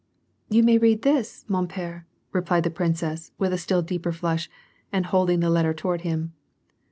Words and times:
"You 0.49 0.63
may 0.63 0.79
read 0.79 1.03
this, 1.03 1.45
mon 1.47 1.67
pere,^* 1.67 2.05
replied 2.31 2.63
the 2.63 2.71
princess, 2.71 3.33
with 3.37 3.53
a 3.53 3.57
still 3.59 3.83
deeper 3.83 4.11
flush, 4.11 4.49
and 4.91 5.05
holding 5.05 5.41
the 5.41 5.49
letter 5.51 5.75
toward 5.75 6.01
him. 6.01 6.33